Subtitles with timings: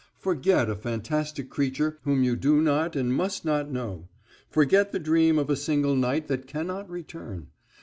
[0.17, 4.07] Forget a fantastic creature whom you do not and must not know;
[4.49, 7.49] forget the dream of a single night that cannot return.